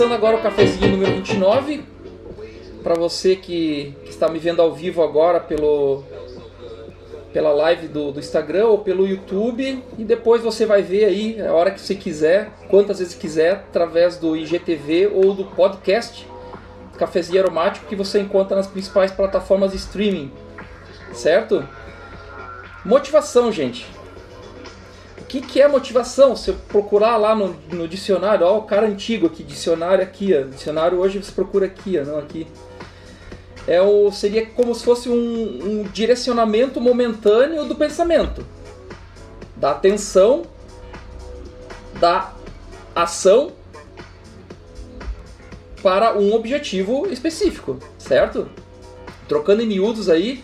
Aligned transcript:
Começando 0.00 0.16
agora 0.16 0.38
o 0.38 0.40
cafezinho 0.40 0.92
número 0.92 1.12
29. 1.16 1.84
Para 2.82 2.94
você 2.94 3.36
que, 3.36 3.94
que, 4.02 4.08
está 4.08 4.30
me 4.30 4.38
vendo 4.38 4.62
ao 4.62 4.72
vivo 4.72 5.02
agora 5.02 5.38
pelo, 5.38 6.02
pela 7.34 7.52
live 7.52 7.86
do, 7.86 8.10
do, 8.10 8.18
Instagram 8.18 8.68
ou 8.68 8.78
pelo 8.78 9.06
YouTube. 9.06 9.84
E 9.98 10.02
depois 10.02 10.40
você 10.40 10.64
vai 10.64 10.80
ver 10.80 11.04
aí 11.04 11.38
a 11.42 11.52
hora 11.52 11.70
que 11.70 11.78
você 11.78 11.94
quiser, 11.94 12.48
quantas 12.70 12.98
vezes 12.98 13.14
quiser, 13.14 13.52
através 13.52 14.16
do 14.16 14.34
IGTV 14.34 15.10
ou 15.12 15.34
do 15.34 15.44
podcast 15.44 16.26
Cafezinho 16.96 17.42
Aromático 17.42 17.84
que 17.84 17.94
você 17.94 18.20
encontra 18.20 18.56
nas 18.56 18.68
principais 18.68 19.12
plataformas 19.12 19.72
de 19.72 19.76
streaming. 19.76 20.32
Certo? 21.12 21.68
Motivação, 22.86 23.52
gente 23.52 23.99
que, 25.30 25.40
que 25.40 25.62
é 25.62 25.68
motivação? 25.68 26.34
Se 26.34 26.50
eu 26.50 26.56
procurar 26.66 27.16
lá 27.16 27.36
no, 27.36 27.56
no 27.70 27.86
dicionário, 27.86 28.44
ó, 28.44 28.58
o 28.58 28.62
cara 28.62 28.88
antigo 28.88 29.28
aqui, 29.28 29.44
dicionário 29.44 30.02
aqui, 30.02 30.34
ó, 30.34 30.42
dicionário 30.42 30.98
hoje 30.98 31.22
você 31.22 31.30
procura 31.30 31.66
aqui, 31.66 31.96
ó, 32.00 32.04
não 32.04 32.18
aqui. 32.18 32.48
É 33.64 33.80
o, 33.80 34.10
seria 34.10 34.44
como 34.44 34.74
se 34.74 34.84
fosse 34.84 35.08
um, 35.08 35.14
um 35.14 35.82
direcionamento 35.84 36.80
momentâneo 36.80 37.64
do 37.64 37.76
pensamento, 37.76 38.44
da 39.54 39.70
atenção, 39.70 40.42
da 42.00 42.32
ação 42.92 43.52
para 45.80 46.18
um 46.18 46.34
objetivo 46.34 47.06
específico, 47.06 47.78
certo? 47.98 48.50
Trocando 49.28 49.62
em 49.62 49.66
miúdos 49.66 50.08
aí, 50.08 50.42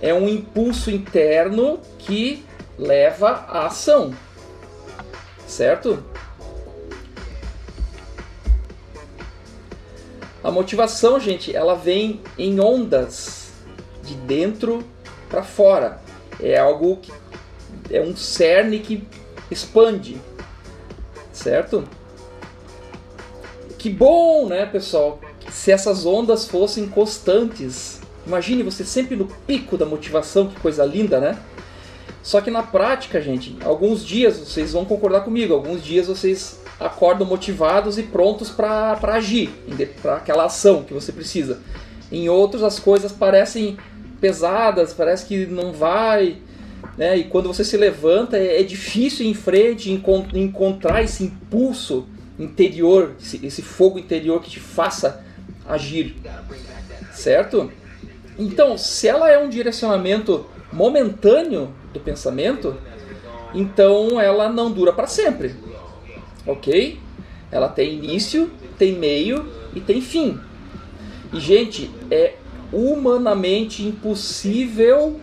é 0.00 0.14
um 0.14 0.26
impulso 0.26 0.90
interno 0.90 1.78
que 1.98 2.42
leva 2.78 3.46
à 3.48 3.66
ação. 3.66 4.14
Certo? 5.46 6.02
A 10.42 10.50
motivação, 10.50 11.18
gente, 11.18 11.54
ela 11.56 11.74
vem 11.74 12.20
em 12.36 12.60
ondas 12.60 13.52
de 14.02 14.14
dentro 14.14 14.84
para 15.28 15.42
fora. 15.42 16.00
É 16.38 16.58
algo 16.58 16.98
que 16.98 17.12
é 17.90 18.00
um 18.02 18.14
cerne 18.14 18.80
que 18.80 19.06
expande. 19.50 20.20
Certo? 21.32 21.84
Que 23.78 23.88
bom, 23.88 24.46
né, 24.46 24.66
pessoal? 24.66 25.20
Se 25.50 25.70
essas 25.72 26.04
ondas 26.04 26.46
fossem 26.46 26.88
constantes. 26.88 28.00
Imagine 28.26 28.62
você 28.62 28.84
sempre 28.84 29.16
no 29.16 29.26
pico 29.26 29.76
da 29.76 29.84
motivação, 29.84 30.48
que 30.48 30.58
coisa 30.60 30.84
linda, 30.84 31.20
né? 31.20 31.38
Só 32.24 32.40
que 32.40 32.50
na 32.50 32.62
prática, 32.62 33.20
gente, 33.20 33.54
alguns 33.62 34.02
dias 34.02 34.38
vocês 34.38 34.72
vão 34.72 34.86
concordar 34.86 35.20
comigo, 35.20 35.52
alguns 35.52 35.84
dias 35.84 36.06
vocês 36.06 36.58
acordam 36.80 37.26
motivados 37.26 37.98
e 37.98 38.02
prontos 38.02 38.48
para 38.48 38.98
agir, 39.12 39.50
para 40.00 40.16
aquela 40.16 40.46
ação 40.46 40.82
que 40.82 40.94
você 40.94 41.12
precisa. 41.12 41.60
Em 42.10 42.30
outros 42.30 42.62
as 42.62 42.78
coisas 42.78 43.12
parecem 43.12 43.76
pesadas, 44.22 44.94
parece 44.94 45.26
que 45.26 45.44
não 45.44 45.70
vai, 45.70 46.38
né? 46.96 47.14
E 47.14 47.24
quando 47.24 47.46
você 47.46 47.62
se 47.62 47.76
levanta 47.76 48.38
é, 48.38 48.58
é 48.58 48.62
difícil 48.62 49.26
ir 49.26 49.28
em 49.28 49.34
frente 49.34 49.92
encont 49.92 50.34
encontrar 50.34 51.02
esse 51.02 51.24
impulso 51.24 52.06
interior, 52.38 53.16
esse 53.20 53.60
fogo 53.60 53.98
interior 53.98 54.40
que 54.40 54.48
te 54.48 54.60
faça 54.60 55.22
agir, 55.68 56.16
certo? 57.12 57.70
Então, 58.38 58.78
se 58.78 59.06
ela 59.06 59.30
é 59.30 59.38
um 59.38 59.50
direcionamento 59.50 60.46
momentâneo 60.72 61.83
do 61.94 62.00
pensamento, 62.00 62.76
então 63.54 64.20
ela 64.20 64.48
não 64.50 64.70
dura 64.70 64.92
para 64.92 65.06
sempre. 65.06 65.54
Ok? 66.46 67.00
Ela 67.50 67.68
tem 67.68 67.94
início, 67.94 68.50
tem 68.76 68.92
meio 68.92 69.48
e 69.74 69.80
tem 69.80 70.02
fim. 70.02 70.38
E, 71.32 71.40
gente, 71.40 71.90
é 72.10 72.34
humanamente 72.72 73.84
impossível 73.84 75.20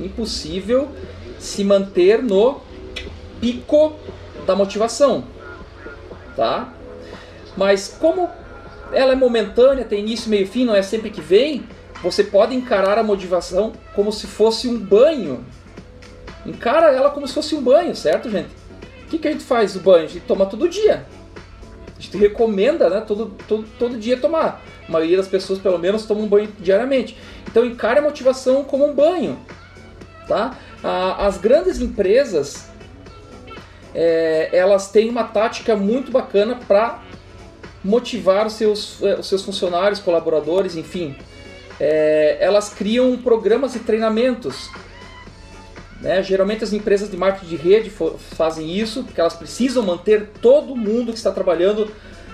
impossível 0.00 0.88
se 1.38 1.62
manter 1.62 2.22
no 2.22 2.60
pico 3.40 3.94
da 4.46 4.56
motivação, 4.56 5.24
tá? 6.36 6.72
Mas 7.56 7.96
como 8.00 8.28
ela 8.92 9.12
é 9.12 9.16
momentânea, 9.16 9.84
tem 9.84 10.00
início, 10.00 10.30
meio 10.30 10.44
e 10.44 10.46
fim, 10.46 10.64
não 10.64 10.74
é 10.74 10.82
sempre 10.82 11.10
que 11.10 11.20
vem, 11.20 11.64
você 12.02 12.24
pode 12.24 12.54
encarar 12.54 12.98
a 12.98 13.02
motivação 13.02 13.72
como 13.94 14.12
se 14.12 14.26
fosse 14.26 14.66
um 14.66 14.78
banho. 14.78 15.44
Encara 16.44 16.92
ela 16.92 17.10
como 17.10 17.26
se 17.28 17.34
fosse 17.34 17.54
um 17.54 17.62
banho, 17.62 17.94
certo, 17.94 18.28
gente? 18.28 18.50
O 19.04 19.08
que, 19.08 19.18
que 19.18 19.28
a 19.28 19.32
gente 19.32 19.44
faz 19.44 19.76
o 19.76 19.80
banho? 19.80 20.04
A 20.04 20.08
gente 20.08 20.26
toma 20.26 20.46
todo 20.46 20.68
dia. 20.68 21.06
A 21.96 22.00
gente 22.00 22.16
recomenda, 22.16 22.90
né? 22.90 23.00
Todo, 23.06 23.36
todo, 23.46 23.64
todo 23.78 23.96
dia 23.96 24.16
tomar. 24.16 24.60
A 24.88 24.90
maioria 24.90 25.16
das 25.16 25.28
pessoas, 25.28 25.60
pelo 25.60 25.78
menos, 25.78 26.04
tomam 26.04 26.24
um 26.24 26.28
banho 26.28 26.48
diariamente. 26.58 27.16
Então, 27.48 27.64
encare 27.64 28.00
a 28.00 28.02
motivação 28.02 28.64
como 28.64 28.84
um 28.84 28.94
banho. 28.94 29.38
Tá? 30.26 30.58
As 31.18 31.36
grandes 31.38 31.80
empresas, 31.80 32.68
é, 33.94 34.48
elas 34.52 34.90
têm 34.90 35.08
uma 35.08 35.24
tática 35.24 35.76
muito 35.76 36.10
bacana 36.10 36.58
para 36.66 37.00
motivar 37.84 38.46
os 38.46 38.54
seus, 38.54 39.00
é, 39.02 39.14
os 39.14 39.28
seus 39.28 39.42
funcionários, 39.44 40.00
colaboradores, 40.00 40.76
enfim, 40.76 41.16
é, 41.78 42.38
elas 42.40 42.68
criam 42.70 43.16
programas 43.16 43.74
e 43.74 43.80
treinamentos. 43.80 44.70
Né? 46.00 46.22
Geralmente 46.22 46.64
as 46.64 46.72
empresas 46.72 47.10
de 47.10 47.16
marketing 47.16 47.46
de 47.46 47.56
rede 47.56 47.92
fazem 48.36 48.76
isso, 48.76 49.04
porque 49.04 49.20
elas 49.20 49.34
precisam 49.34 49.82
manter 49.84 50.30
todo 50.40 50.74
mundo 50.74 51.12
que 51.12 51.18
está 51.18 51.30
trabalhando 51.30 51.90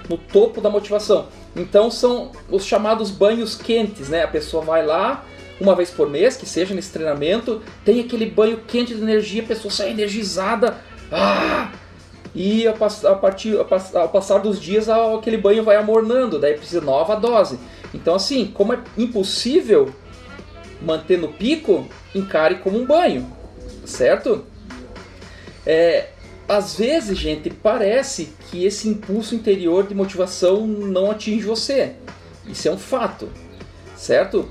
no 0.08 0.16
topo 0.16 0.60
da 0.60 0.70
motivação. 0.70 1.28
Então 1.54 1.90
são 1.90 2.32
os 2.50 2.64
chamados 2.64 3.10
banhos 3.10 3.54
quentes, 3.54 4.08
né? 4.08 4.24
A 4.24 4.28
pessoa 4.28 4.64
vai 4.64 4.84
lá 4.84 5.24
uma 5.60 5.74
vez 5.74 5.90
por 5.90 6.08
mês, 6.08 6.36
que 6.36 6.46
seja 6.46 6.74
nesse 6.74 6.92
treinamento, 6.92 7.60
tem 7.84 8.00
aquele 8.00 8.26
banho 8.26 8.58
quente 8.66 8.94
de 8.94 9.02
energia, 9.02 9.42
a 9.42 9.46
pessoa 9.46 9.72
sai 9.72 9.90
energizada, 9.90 10.78
ah! 11.10 11.72
e 12.34 12.66
a 12.68 12.72
partir, 12.72 13.56
ao 13.94 14.08
passar 14.08 14.38
dos 14.38 14.60
dias 14.60 14.88
aquele 14.88 15.36
banho 15.36 15.64
vai 15.64 15.76
amornando, 15.76 16.38
daí 16.38 16.54
precisa 16.54 16.80
nova 16.80 17.16
dose. 17.16 17.58
Então, 17.92 18.14
assim, 18.14 18.46
como 18.46 18.72
é 18.72 18.80
impossível 18.96 19.92
manter 20.80 21.18
no 21.18 21.28
pico, 21.28 21.86
encare 22.14 22.56
como 22.56 22.78
um 22.78 22.86
banho, 22.86 23.26
certo? 23.84 24.44
É, 25.66 26.08
às 26.48 26.76
vezes, 26.76 27.18
gente, 27.18 27.50
parece 27.50 28.32
que 28.50 28.64
esse 28.64 28.88
impulso 28.88 29.34
interior 29.34 29.86
de 29.86 29.94
motivação 29.94 30.66
não 30.66 31.10
atinge 31.10 31.44
você. 31.44 31.94
Isso 32.46 32.68
é 32.68 32.70
um 32.70 32.78
fato, 32.78 33.28
certo? 33.96 34.48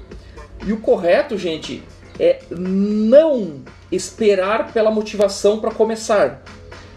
E 0.66 0.74
o 0.74 0.78
correto, 0.78 1.38
gente, 1.38 1.84
é 2.20 2.42
não 2.50 3.62
esperar 3.92 4.74
pela 4.74 4.92
motivação 4.92 5.60
para 5.60 5.72
começar. 5.72 6.44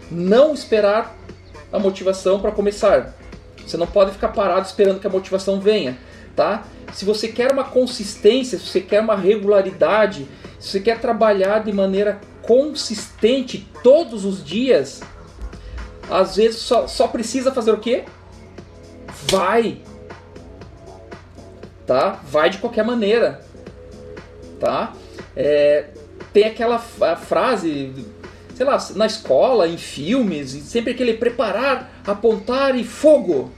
Não 0.09 0.53
esperar 0.53 1.17
a 1.71 1.79
motivação 1.79 2.39
para 2.39 2.51
começar. 2.51 3.15
Você 3.65 3.77
não 3.77 3.87
pode 3.87 4.11
ficar 4.11 4.29
parado 4.29 4.65
esperando 4.65 4.99
que 4.99 5.07
a 5.07 5.09
motivação 5.09 5.59
venha 5.59 5.97
tá? 6.41 6.63
Se 6.91 7.05
você 7.05 7.27
quer 7.27 7.51
uma 7.51 7.63
consistência, 7.63 8.57
se 8.57 8.65
você 8.65 8.81
quer 8.81 8.99
uma 8.99 9.15
regularidade, 9.15 10.27
se 10.59 10.69
você 10.69 10.79
quer 10.79 10.99
trabalhar 10.99 11.59
de 11.59 11.71
maneira 11.71 12.19
consistente 12.41 13.69
todos 13.83 14.25
os 14.25 14.43
dias, 14.43 15.01
às 16.09 16.37
vezes 16.37 16.57
só, 16.57 16.87
só 16.87 17.07
precisa 17.07 17.51
fazer 17.51 17.71
o 17.71 17.77
quê? 17.77 18.05
Vai. 19.29 19.83
Tá? 21.85 22.19
Vai 22.23 22.49
de 22.49 22.57
qualquer 22.57 22.83
maneira. 22.83 23.45
Tá? 24.59 24.93
É, 25.35 25.89
tem 26.33 26.45
aquela 26.45 26.79
frase, 26.79 27.93
sei 28.55 28.65
lá, 28.65 28.83
na 28.95 29.05
escola, 29.05 29.67
em 29.67 29.77
filmes, 29.77 30.49
sempre 30.49 30.93
aquele 30.93 31.13
preparar, 31.13 32.01
apontar 32.03 32.75
e 32.75 32.83
fogo. 32.83 33.51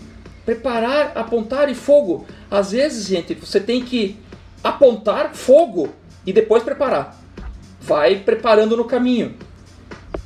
Preparar, 0.45 1.13
apontar 1.15 1.69
e 1.69 1.75
fogo. 1.75 2.25
Às 2.51 2.71
vezes, 2.71 3.07
gente, 3.07 3.33
você 3.33 3.59
tem 3.59 3.83
que 3.83 4.19
apontar 4.63 5.33
fogo 5.33 5.89
e 6.25 6.33
depois 6.33 6.63
preparar. 6.63 7.17
Vai 7.79 8.17
preparando 8.19 8.77
no 8.77 8.85
caminho. 8.85 9.35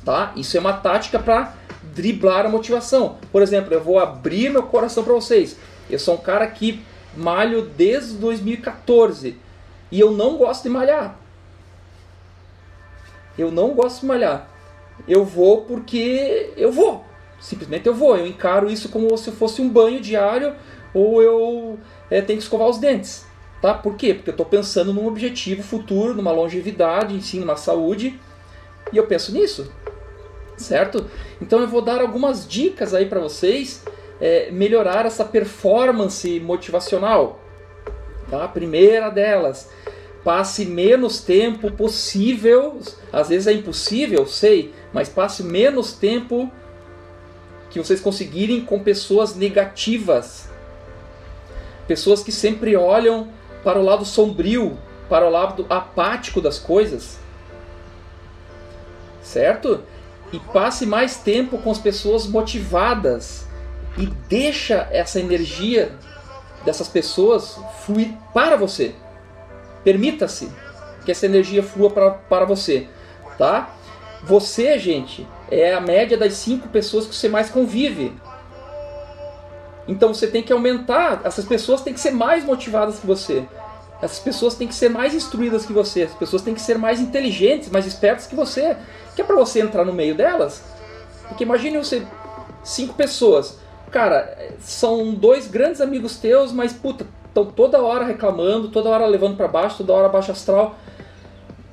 Tá? 0.04 0.32
Isso 0.36 0.56
é 0.56 0.60
uma 0.60 0.72
tática 0.72 1.18
para 1.18 1.54
driblar 1.94 2.46
a 2.46 2.48
motivação. 2.48 3.18
Por 3.32 3.42
exemplo, 3.42 3.74
eu 3.74 3.82
vou 3.82 3.98
abrir 3.98 4.50
meu 4.50 4.62
coração 4.62 5.02
para 5.02 5.12
vocês. 5.12 5.56
Eu 5.90 5.98
sou 5.98 6.14
um 6.14 6.18
cara 6.18 6.46
que 6.46 6.82
malho 7.16 7.62
desde 7.62 8.14
2014 8.14 9.36
e 9.90 9.98
eu 10.00 10.12
não 10.12 10.36
gosto 10.36 10.64
de 10.64 10.68
malhar. 10.68 11.16
Eu 13.36 13.50
não 13.50 13.70
gosto 13.70 14.00
de 14.00 14.06
malhar. 14.06 14.48
Eu 15.06 15.24
vou 15.24 15.62
porque 15.62 16.52
eu 16.56 16.72
vou. 16.72 17.04
Simplesmente 17.40 17.86
eu 17.86 17.94
vou. 17.94 18.16
Eu 18.16 18.26
encaro 18.26 18.70
isso 18.70 18.88
como 18.88 19.16
se 19.16 19.30
fosse 19.30 19.62
um 19.62 19.68
banho 19.68 20.00
diário 20.00 20.54
ou 20.94 21.22
eu 21.22 21.78
é, 22.10 22.20
tem 22.20 22.36
que 22.36 22.42
escovar 22.42 22.68
os 22.68 22.78
dentes. 22.78 23.26
Tá? 23.60 23.74
Por 23.74 23.96
quê? 23.96 24.14
Porque 24.14 24.30
eu 24.30 24.32
estou 24.32 24.46
pensando 24.46 24.92
num 24.92 25.06
objetivo 25.06 25.62
futuro, 25.62 26.14
numa 26.14 26.30
longevidade, 26.30 27.14
enfim, 27.14 27.40
numa 27.40 27.56
saúde, 27.56 28.18
e 28.92 28.96
eu 28.96 29.06
penso 29.06 29.32
nisso, 29.32 29.72
certo? 30.56 31.06
Então 31.42 31.60
eu 31.60 31.68
vou 31.68 31.82
dar 31.82 32.00
algumas 32.00 32.46
dicas 32.46 32.94
aí 32.94 33.06
para 33.06 33.18
vocês 33.20 33.84
é, 34.20 34.50
melhorar 34.52 35.06
essa 35.06 35.24
performance 35.24 36.38
motivacional? 36.40 37.40
Tá? 38.30 38.44
A 38.44 38.48
primeira 38.48 39.10
delas, 39.10 39.68
passe 40.22 40.64
menos 40.64 41.20
tempo 41.20 41.70
possível, 41.72 42.78
às 43.12 43.28
vezes 43.28 43.48
é 43.48 43.52
impossível, 43.52 44.24
sei, 44.24 44.72
mas 44.92 45.08
passe 45.08 45.42
menos 45.42 45.92
tempo 45.92 46.50
que 47.70 47.78
vocês 47.78 48.00
conseguirem 48.00 48.64
com 48.64 48.78
pessoas 48.80 49.34
negativas. 49.34 50.48
Pessoas 51.86 52.22
que 52.22 52.32
sempre 52.32 52.76
olham 52.76 53.28
para 53.62 53.78
o 53.78 53.82
lado 53.82 54.04
sombrio, 54.04 54.78
para 55.08 55.26
o 55.26 55.30
lado 55.30 55.66
apático 55.68 56.40
das 56.40 56.58
coisas. 56.58 57.18
Certo? 59.22 59.82
E 60.32 60.38
passe 60.38 60.86
mais 60.86 61.16
tempo 61.16 61.58
com 61.58 61.70
as 61.70 61.78
pessoas 61.78 62.26
motivadas 62.26 63.46
e 63.96 64.06
deixa 64.28 64.88
essa 64.90 65.18
energia 65.18 65.92
dessas 66.64 66.88
pessoas 66.88 67.58
fluir 67.84 68.12
para 68.32 68.56
você. 68.56 68.94
Permita-se 69.82 70.50
que 71.04 71.10
essa 71.10 71.26
energia 71.26 71.62
flua 71.62 71.90
para, 71.90 72.10
para 72.10 72.44
você, 72.44 72.86
tá? 73.38 73.74
Você, 74.24 74.78
gente, 74.78 75.26
é 75.50 75.74
a 75.74 75.80
média 75.80 76.16
das 76.16 76.34
cinco 76.34 76.68
pessoas 76.68 77.06
que 77.06 77.14
você 77.14 77.28
mais 77.28 77.50
convive. 77.50 78.12
Então 79.86 80.12
você 80.12 80.26
tem 80.26 80.42
que 80.42 80.52
aumentar. 80.52 81.22
Essas 81.24 81.44
pessoas 81.44 81.80
têm 81.80 81.94
que 81.94 82.00
ser 82.00 82.10
mais 82.10 82.44
motivadas 82.44 82.98
que 82.98 83.06
você. 83.06 83.44
Essas 84.00 84.18
pessoas 84.18 84.54
têm 84.54 84.68
que 84.68 84.74
ser 84.74 84.90
mais 84.90 85.14
instruídas 85.14 85.66
que 85.66 85.72
você. 85.72 86.02
Essas 86.02 86.18
pessoas 86.18 86.42
têm 86.42 86.54
que 86.54 86.60
ser 86.60 86.78
mais 86.78 87.00
inteligentes, 87.00 87.70
mais 87.70 87.86
espertas 87.86 88.26
que 88.26 88.36
você. 88.36 88.76
Que 89.16 89.22
é 89.22 89.24
para 89.24 89.34
você 89.34 89.60
entrar 89.60 89.84
no 89.84 89.92
meio 89.92 90.14
delas. 90.14 90.62
Porque 91.26 91.44
imagine 91.44 91.78
você 91.78 92.06
cinco 92.62 92.94
pessoas. 92.94 93.58
Cara, 93.90 94.36
são 94.60 95.14
dois 95.14 95.48
grandes 95.48 95.80
amigos 95.80 96.18
teus, 96.18 96.52
mas 96.52 96.72
puta, 96.72 97.06
estão 97.26 97.46
toda 97.46 97.80
hora 97.80 98.04
reclamando, 98.04 98.68
toda 98.68 98.90
hora 98.90 99.06
levando 99.06 99.36
para 99.36 99.48
baixo, 99.48 99.78
toda 99.78 99.94
hora 99.94 100.08
baixo 100.08 100.30
astral. 100.30 100.76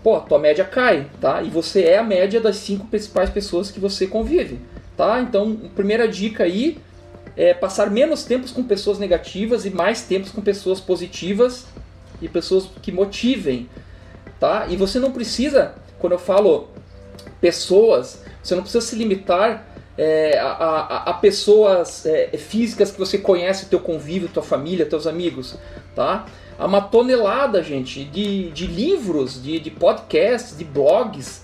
Pô, 0.05 0.19
tua 0.19 0.37
média 0.37 0.63
cai, 0.63 1.09
tá? 1.19 1.41
E 1.41 1.49
você 1.49 1.81
é 1.81 1.97
a 1.97 2.03
média 2.03 2.39
das 2.39 2.57
cinco 2.57 2.85
principais 2.85 3.27
pessoas 3.27 3.71
que 3.71 3.79
você 3.79 4.05
convive, 4.05 4.59
tá? 4.95 5.19
Então, 5.19 5.55
primeira 5.75 6.07
dica 6.07 6.43
aí 6.43 6.77
é 7.35 7.55
passar 7.55 7.89
menos 7.89 8.23
tempos 8.23 8.51
com 8.51 8.61
pessoas 8.61 8.99
negativas 8.99 9.65
e 9.65 9.71
mais 9.71 10.03
tempos 10.03 10.29
com 10.29 10.43
pessoas 10.43 10.79
positivas 10.79 11.65
e 12.21 12.29
pessoas 12.29 12.69
que 12.83 12.91
motivem, 12.91 13.67
tá? 14.39 14.67
E 14.69 14.77
você 14.77 14.99
não 14.99 15.11
precisa, 15.11 15.73
quando 15.97 16.13
eu 16.13 16.19
falo 16.19 16.69
pessoas, 17.41 18.23
você 18.43 18.53
não 18.53 18.61
precisa 18.61 18.85
se 18.85 18.95
limitar 18.95 19.65
é, 19.97 20.37
a, 20.37 20.51
a, 20.51 21.09
a, 21.09 21.13
pessoas 21.15 22.05
é, 22.05 22.27
físicas 22.37 22.91
que 22.91 22.99
você 22.99 23.17
conhece, 23.17 23.65
teu 23.65 23.79
convívio, 23.79 24.29
tua 24.29 24.43
família, 24.43 24.85
teus 24.85 25.07
amigos, 25.07 25.57
tá? 25.95 26.27
Há 26.57 26.65
uma 26.65 26.81
tonelada, 26.81 27.61
gente, 27.61 28.05
de, 28.05 28.49
de 28.51 28.65
livros, 28.65 29.41
de, 29.41 29.59
de 29.59 29.69
podcasts, 29.69 30.57
de 30.57 30.63
blogs, 30.63 31.43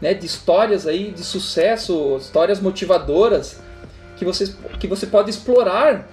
né, 0.00 0.14
de 0.14 0.26
histórias 0.26 0.86
aí 0.86 1.10
de 1.10 1.24
sucesso, 1.24 2.16
histórias 2.16 2.60
motivadoras 2.60 3.60
que 4.16 4.24
você, 4.24 4.54
que 4.78 4.86
você 4.86 5.06
pode 5.06 5.30
explorar 5.30 6.08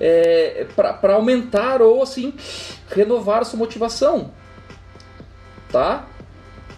é, 0.00 0.66
para 0.76 1.14
aumentar 1.14 1.82
ou 1.82 2.02
assim 2.02 2.34
renovar 2.88 3.42
a 3.42 3.44
sua 3.44 3.58
motivação, 3.58 4.30
tá? 5.70 6.06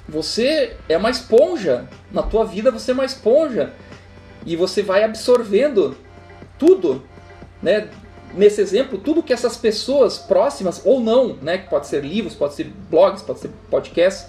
Você 0.09 0.77
é 0.89 0.97
uma 0.97 1.11
esponja 1.11 1.89
na 2.11 2.23
tua 2.23 2.45
vida, 2.45 2.71
você 2.71 2.91
é 2.91 2.95
uma 2.95 3.05
esponja 3.05 3.73
e 4.45 4.57
você 4.57 4.83
vai 4.83 5.05
absorvendo 5.05 5.97
tudo, 6.59 7.03
né? 7.63 7.89
Nesse 8.33 8.61
exemplo, 8.61 8.99
tudo 8.99 9.23
que 9.23 9.33
essas 9.33 9.57
pessoas 9.57 10.19
próximas 10.19 10.83
ou 10.85 11.01
não, 11.01 11.37
né? 11.43 11.59
Que 11.59 11.69
pode 11.69 11.87
ser 11.87 12.05
livros, 12.05 12.35
pode 12.35 12.55
ser 12.55 12.73
blogs, 12.89 13.23
pode 13.23 13.41
ser 13.41 13.51
podcasts. 13.71 14.27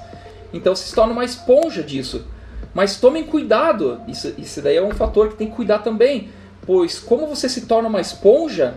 Então 0.53 0.75
se 0.75 0.93
torna 0.93 1.13
uma 1.13 1.23
esponja 1.25 1.83
disso. 1.83 2.25
Mas 2.73 2.99
tomem 2.99 3.23
cuidado, 3.23 4.01
isso, 4.07 4.33
isso 4.37 4.61
daí 4.61 4.77
é 4.77 4.81
um 4.81 4.91
fator 4.91 5.29
que 5.29 5.35
tem 5.35 5.49
que 5.49 5.55
cuidar 5.55 5.79
também, 5.79 6.29
pois 6.65 6.99
como 6.99 7.27
você 7.27 7.49
se 7.49 7.65
torna 7.65 7.89
uma 7.89 7.99
esponja, 7.99 8.75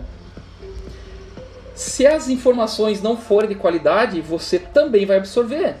se 1.73 2.05
as 2.05 2.27
informações 2.27 3.01
não 3.01 3.15
forem 3.15 3.49
de 3.49 3.55
qualidade, 3.55 4.19
você 4.21 4.59
também 4.59 5.05
vai 5.05 5.17
absorver. 5.17 5.75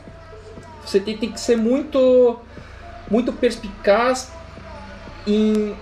Você 0.85 0.99
tem, 0.99 1.17
tem 1.17 1.31
que 1.31 1.39
ser 1.39 1.57
muito, 1.57 2.39
muito 3.09 3.33
perspicaz 3.33 4.31
em 5.27 5.75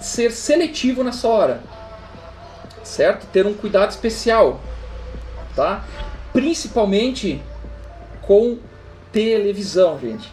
ser 0.00 0.32
seletivo 0.32 1.04
nessa 1.04 1.28
hora, 1.28 1.62
certo? 2.92 3.26
Ter 3.26 3.46
um 3.46 3.54
cuidado 3.54 3.90
especial, 3.90 4.60
tá? 5.56 5.84
Principalmente 6.32 7.42
com 8.22 8.58
televisão, 9.10 9.98
gente. 9.98 10.32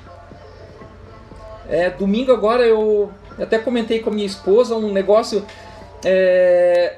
É, 1.68 1.90
domingo 1.90 2.32
agora 2.32 2.64
eu 2.66 3.12
até 3.40 3.60
comentei 3.60 4.00
com 4.00 4.10
a 4.10 4.14
minha 4.14 4.26
esposa 4.26 4.76
um 4.76 4.92
negócio. 4.92 5.46
É, 6.04 6.98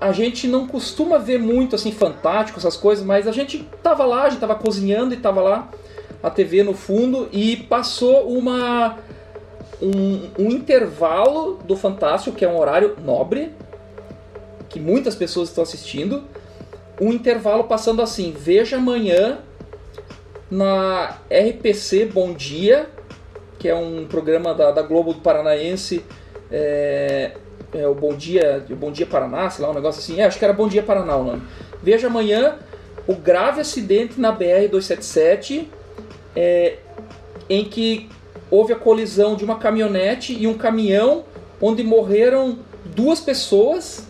a 0.00 0.12
gente 0.12 0.46
não 0.46 0.66
costuma 0.66 1.18
ver 1.18 1.38
muito 1.38 1.74
assim 1.74 1.92
fantástico 1.92 2.58
essas 2.58 2.76
coisas, 2.76 3.04
mas 3.04 3.26
a 3.26 3.32
gente 3.32 3.68
tava 3.82 4.04
lá, 4.04 4.24
a 4.24 4.30
gente 4.30 4.40
tava 4.40 4.54
cozinhando 4.54 5.14
e 5.14 5.16
tava 5.16 5.40
lá 5.40 5.68
a 6.22 6.30
TV 6.30 6.62
no 6.62 6.74
fundo 6.74 7.28
e 7.32 7.56
passou 7.56 8.28
uma 8.28 8.96
um, 9.80 10.30
um 10.38 10.50
intervalo 10.50 11.58
do 11.64 11.76
Fantástico, 11.76 12.36
que 12.36 12.44
é 12.44 12.48
um 12.48 12.58
horário 12.58 12.96
nobre, 13.04 13.52
que 14.68 14.78
muitas 14.78 15.14
pessoas 15.14 15.48
estão 15.48 15.62
assistindo. 15.62 16.24
Um 17.00 17.12
intervalo 17.12 17.64
passando 17.64 18.02
assim: 18.02 18.34
veja 18.36 18.76
amanhã 18.76 19.38
na 20.50 21.18
RPC 21.30 22.06
Bom 22.06 22.32
Dia, 22.32 22.88
que 23.58 23.68
é 23.68 23.74
um 23.74 24.06
programa 24.06 24.54
da, 24.54 24.70
da 24.70 24.82
Globo 24.82 25.12
do 25.12 25.20
Paranaense. 25.20 26.04
É, 26.50 27.32
é, 27.74 27.86
o 27.86 27.94
Bom 27.94 28.14
Dia, 28.14 28.64
o 28.70 28.76
Bom 28.76 28.90
Dia 28.90 29.06
Paraná, 29.06 29.50
sei 29.50 29.64
lá, 29.64 29.70
um 29.70 29.74
negócio 29.74 30.00
assim. 30.00 30.20
É, 30.20 30.24
acho 30.24 30.38
que 30.38 30.44
era 30.44 30.54
Bom 30.54 30.68
Dia 30.68 30.82
Paraná 30.82 31.16
o 31.16 31.24
nome. 31.24 31.42
Veja 31.82 32.06
amanhã 32.06 32.56
o 33.06 33.14
grave 33.14 33.60
acidente 33.60 34.20
na 34.20 34.36
BR-277, 34.36 35.66
é, 36.34 36.78
em 37.48 37.64
que 37.64 38.08
houve 38.50 38.72
a 38.72 38.76
colisão 38.76 39.36
de 39.36 39.44
uma 39.44 39.58
caminhonete 39.58 40.32
e 40.32 40.46
um 40.46 40.54
caminhão, 40.54 41.24
onde 41.60 41.82
morreram 41.82 42.58
duas 42.84 43.20
pessoas 43.20 44.07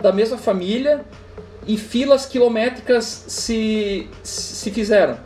da 0.00 0.12
mesma 0.12 0.38
família 0.38 1.04
e 1.66 1.76
filas 1.76 2.26
quilométricas 2.26 3.24
se, 3.26 4.08
se 4.22 4.70
fizeram. 4.70 5.18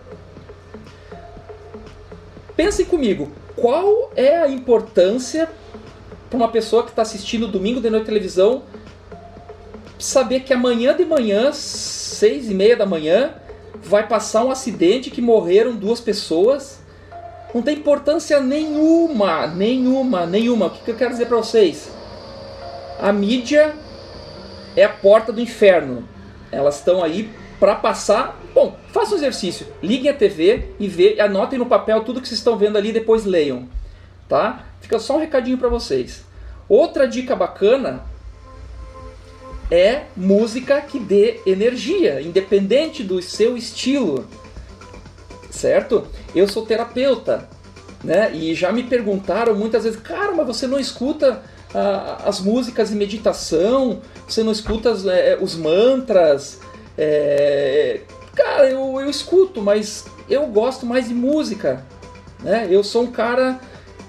Pensem 2.57 2.85
comigo, 2.85 3.31
qual 3.57 4.11
é 4.15 4.37
a 4.39 4.49
importância 4.49 5.49
para 6.29 6.37
uma 6.37 6.49
pessoa 6.49 6.83
que 6.83 6.91
está 6.91 7.03
assistindo 7.03 7.49
domingo 7.49 7.81
de 7.81 7.91
noite 7.91 8.07
televisão 8.07 8.63
saber 9.99 10.41
que 10.41 10.53
amanhã 10.53 10.95
de 10.95 11.05
manhã, 11.05 11.53
seis 11.53 12.51
e 12.51 12.55
meia 12.55 12.77
da 12.77 12.85
manhã, 12.85 13.35
vai 13.83 14.07
passar 14.07 14.45
um 14.45 14.51
acidente 14.51 15.11
que 15.11 15.21
morreram 15.21 15.75
duas 15.75 16.01
pessoas 16.01 16.85
não 17.55 17.63
tem 17.63 17.77
importância 17.77 18.41
nenhuma, 18.41 19.47
nenhuma, 19.47 20.27
nenhuma. 20.27 20.67
O 20.67 20.71
que, 20.71 20.91
eu 20.91 20.97
quero 20.97 21.13
dizer 21.13 21.27
para 21.27 21.37
vocês? 21.37 21.89
A 23.01 23.13
mídia 23.13 23.77
é 24.77 24.85
a 24.85 24.89
porta 24.89 25.33
do 25.33 25.41
inferno. 25.41 26.09
Elas 26.51 26.79
estão 26.79 27.03
aí 27.03 27.31
para 27.59 27.75
passar. 27.75 28.41
Bom, 28.55 28.77
faça 28.93 29.15
um 29.15 29.17
exercício. 29.17 29.67
Liguem 29.83 30.11
a 30.11 30.15
TV 30.15 30.71
e 30.79 30.89
vê, 30.89 31.21
anotem 31.21 31.59
no 31.59 31.67
papel 31.67 32.03
tudo 32.05 32.21
que 32.21 32.29
vocês 32.29 32.39
estão 32.39 32.57
vendo 32.57 32.77
ali 32.77 32.91
e 32.91 32.93
depois 32.93 33.25
leiam. 33.25 33.69
Tá? 34.29 34.65
Fica 34.81 34.99
só 34.99 35.17
um 35.17 35.21
recadinho 35.21 35.59
para 35.59 35.69
vocês. 35.69 36.25
Outra 36.69 37.07
dica 37.07 37.37
bacana 37.37 38.05
é 39.71 40.05
música 40.17 40.81
que 40.81 40.99
dê 40.99 41.41
energia, 41.47 42.21
independente 42.21 43.03
do 43.03 43.21
seu 43.21 43.57
estilo 43.57 44.27
certo? 45.55 46.07
Eu 46.35 46.49
sou 46.49 46.67
terapeuta, 46.67 47.49
né? 48.03 48.35
E 48.35 48.55
já 48.55 48.73
me 48.73 48.83
perguntaram 48.83 49.55
muitas 49.55 49.85
vezes, 49.85 50.01
cara, 50.01 50.33
mas 50.33 50.47
você 50.47 50.67
não 50.67 50.79
escuta 50.79 51.43
ah, 51.75 52.23
as 52.25 52.41
músicas 52.41 52.91
de 52.91 52.95
meditação? 52.95 54.01
Você 54.29 54.43
não 54.43 54.53
escuta 54.53 54.91
as, 54.91 55.07
é, 55.07 55.39
os 55.41 55.57
mantras? 55.57 56.61
É... 56.97 58.01
Cara, 58.35 58.69
eu, 58.69 59.01
eu 59.01 59.11
escuto, 59.11 59.61
mas 59.61 60.07
eu 60.29 60.47
gosto 60.47 60.87
mais 60.87 61.09
de 61.09 61.15
música, 61.15 61.85
né? 62.43 62.67
Eu 62.71 62.83
sou 62.83 63.03
um 63.03 63.11
cara 63.11 63.61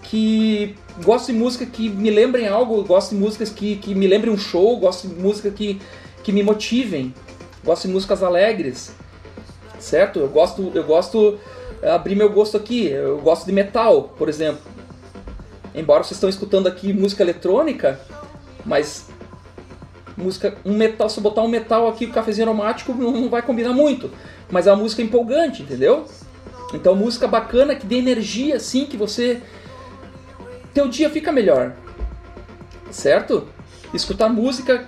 que 0.03 0.75
gosto 1.03 1.27
de 1.27 1.33
música 1.33 1.65
que 1.65 1.89
me 1.89 2.09
lembrem 2.09 2.47
algo, 2.47 2.83
gosto 2.83 3.11
de 3.11 3.21
músicas 3.21 3.49
que, 3.49 3.75
que 3.77 3.93
me 3.93 4.07
lembrem 4.07 4.33
um 4.33 4.37
show, 4.37 4.77
gosto 4.77 5.07
de 5.07 5.15
música 5.15 5.51
que, 5.51 5.81
que 6.23 6.31
me 6.31 6.41
motivem, 6.41 7.13
gosto 7.63 7.87
de 7.87 7.93
músicas 7.93 8.23
alegres 8.23 8.93
certo? 9.85 10.19
Eu 10.19 10.27
gosto, 10.27 10.71
eu 10.73 10.83
gosto 10.83 11.37
é, 11.81 11.91
abrir 11.91 12.15
meu 12.15 12.29
gosto 12.29 12.57
aqui. 12.57 12.87
Eu 12.87 13.19
gosto 13.19 13.45
de 13.45 13.51
metal, 13.51 14.13
por 14.17 14.27
exemplo. 14.27 14.61
Embora 15.75 16.03
vocês 16.03 16.17
estão 16.17 16.29
escutando 16.29 16.67
aqui 16.67 16.93
música 16.93 17.23
eletrônica, 17.23 17.99
mas 18.65 19.07
música, 20.17 20.57
um 20.65 20.75
metal, 20.75 21.09
se 21.09 21.19
botar 21.19 21.41
um 21.41 21.47
metal 21.47 21.87
aqui, 21.87 22.05
o 22.05 22.11
cafezinho 22.11 22.47
aromático 22.47 22.93
não 22.93 23.29
vai 23.29 23.41
combinar 23.41 23.73
muito, 23.73 24.09
mas 24.49 24.67
é 24.67 24.71
uma 24.71 24.81
música 24.81 25.01
empolgante, 25.01 25.63
entendeu? 25.63 26.05
Então 26.73 26.95
música 26.95 27.27
bacana 27.27 27.75
que 27.75 27.85
dê 27.85 27.97
energia 27.97 28.55
assim 28.55 28.85
que 28.85 28.97
você 28.97 29.41
teu 30.73 30.87
dia 30.89 31.09
fica 31.09 31.31
melhor. 31.31 31.73
Certo? 32.91 33.47
Escutar 33.93 34.29
música 34.29 34.87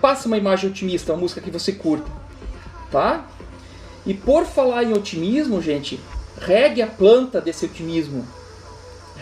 passa 0.00 0.26
uma 0.26 0.38
imagem 0.38 0.70
otimista, 0.70 1.12
uma 1.12 1.20
música 1.20 1.40
que 1.40 1.50
você 1.50 1.72
curta, 1.72 2.10
tá? 2.90 3.26
E 4.06 4.14
por 4.14 4.46
falar 4.46 4.84
em 4.84 4.92
otimismo, 4.92 5.60
gente, 5.60 6.00
regue 6.40 6.80
a 6.80 6.86
planta 6.86 7.40
desse 7.40 7.64
otimismo. 7.66 8.26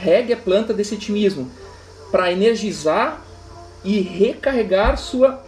Regue 0.00 0.33
a 0.33 0.37
planta 0.37 0.73
desse 0.73 0.95
otimismo 0.95 1.50
para 2.11 2.33
energizar 2.33 3.23
e 3.85 4.00
recarregar 4.00 4.97
sua 4.97 5.43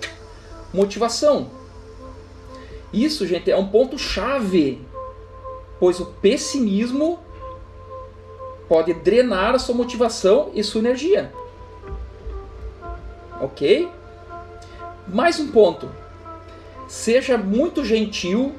motivação. 0.73 1.51
Isso, 2.93 3.27
gente, 3.27 3.51
é 3.51 3.57
um 3.57 3.69
ponto 3.69 3.99
chave, 3.99 4.81
pois 5.79 6.01
o 6.01 6.07
pessimismo 6.07 7.21
pode 8.69 8.93
drenar 8.95 9.55
a 9.55 9.59
sua 9.59 9.75
motivação 9.75 10.51
e 10.55 10.63
sua 10.63 10.81
energia. 10.81 11.33
Ok? 13.41 13.89
Mais 15.09 15.39
um 15.41 15.49
ponto. 15.49 15.89
Seja 16.89 17.39
muito 17.39 17.85
gentil 17.85 18.55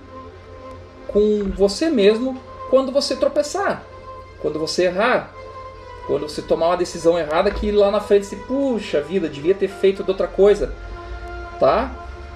com 1.07 1.51
você 1.55 1.89
mesmo 1.89 2.41
quando 2.69 2.91
você 2.91 3.15
tropeçar, 3.15 3.83
quando 4.41 4.57
você 4.57 4.85
errar, 4.85 5.33
quando 6.07 6.27
você 6.27 6.41
tomar 6.41 6.67
uma 6.67 6.77
decisão 6.77 7.17
errada 7.17 7.51
que 7.51 7.71
lá 7.71 7.91
na 7.91 7.99
frente 7.99 8.25
se 8.25 8.35
puxa 8.35 9.01
vida, 9.01 9.29
devia 9.29 9.53
ter 9.53 9.67
feito 9.67 10.03
de 10.03 10.09
outra 10.09 10.27
coisa, 10.27 10.73
tá? 11.59 11.91